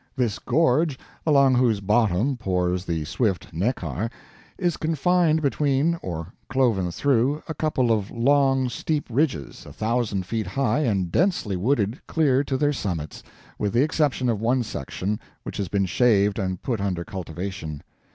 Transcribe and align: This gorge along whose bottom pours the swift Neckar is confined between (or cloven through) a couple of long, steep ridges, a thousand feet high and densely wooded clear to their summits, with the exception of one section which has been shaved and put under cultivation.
This 0.15 0.39
gorge 0.39 0.97
along 1.27 1.53
whose 1.53 1.79
bottom 1.79 2.35
pours 2.35 2.85
the 2.85 3.05
swift 3.05 3.53
Neckar 3.53 4.09
is 4.57 4.75
confined 4.75 5.43
between 5.43 5.99
(or 6.01 6.33
cloven 6.49 6.89
through) 6.89 7.43
a 7.47 7.53
couple 7.53 7.91
of 7.91 8.09
long, 8.09 8.67
steep 8.67 9.05
ridges, 9.11 9.63
a 9.63 9.71
thousand 9.71 10.25
feet 10.25 10.47
high 10.47 10.79
and 10.79 11.11
densely 11.11 11.55
wooded 11.55 12.01
clear 12.07 12.43
to 12.45 12.57
their 12.57 12.73
summits, 12.73 13.21
with 13.59 13.73
the 13.73 13.83
exception 13.83 14.27
of 14.27 14.41
one 14.41 14.63
section 14.63 15.19
which 15.43 15.57
has 15.57 15.67
been 15.67 15.85
shaved 15.85 16.39
and 16.39 16.63
put 16.63 16.81
under 16.81 17.05
cultivation. 17.05 17.83